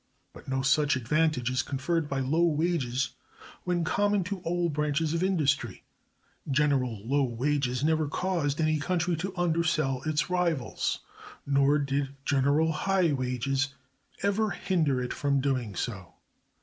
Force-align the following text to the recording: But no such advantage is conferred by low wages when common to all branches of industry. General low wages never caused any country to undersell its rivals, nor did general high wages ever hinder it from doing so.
But 0.33 0.47
no 0.47 0.63
such 0.63 0.95
advantage 0.95 1.51
is 1.51 1.61
conferred 1.61 2.09
by 2.09 2.21
low 2.21 2.41
wages 2.43 3.11
when 3.65 3.83
common 3.83 4.23
to 4.23 4.39
all 4.39 4.67
branches 4.67 5.13
of 5.13 5.21
industry. 5.21 5.83
General 6.49 7.05
low 7.07 7.21
wages 7.23 7.83
never 7.83 8.07
caused 8.07 8.59
any 8.59 8.79
country 8.79 9.15
to 9.17 9.37
undersell 9.37 10.01
its 10.07 10.27
rivals, 10.27 11.01
nor 11.45 11.77
did 11.77 12.15
general 12.25 12.71
high 12.71 13.13
wages 13.13 13.75
ever 14.23 14.49
hinder 14.49 14.99
it 15.03 15.13
from 15.13 15.39
doing 15.39 15.75
so. 15.75 16.15